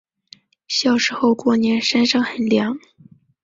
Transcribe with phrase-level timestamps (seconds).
[0.67, 2.75] 小时候过年山上很凉